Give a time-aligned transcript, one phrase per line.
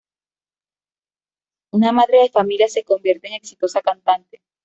[1.79, 4.41] Una madre de familia se convierte en exitosa cantante.